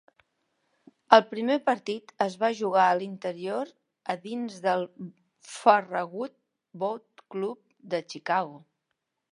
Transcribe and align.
El 1.17 1.19
primer 1.33 1.57
partit 1.67 2.13
es 2.25 2.37
va 2.43 2.49
jugar 2.61 2.85
a 2.85 2.95
l'interior, 3.01 3.73
a 4.15 4.17
dins 4.25 4.57
del 4.65 4.87
Farragut 5.51 6.37
Boat 6.85 7.27
Club 7.37 7.65
de 7.95 8.03
Chicago. 8.15 8.61